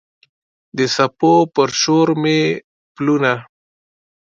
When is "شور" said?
1.81-2.07